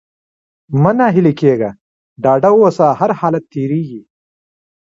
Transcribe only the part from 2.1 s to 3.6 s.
ډاډه اوسه! هرحالت